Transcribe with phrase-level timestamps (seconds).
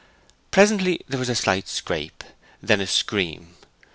[0.49, 2.23] Presently there was a slight scrape,
[2.59, 3.53] then a scream.